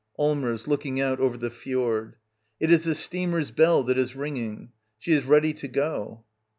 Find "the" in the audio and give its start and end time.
1.37-1.51, 2.85-2.95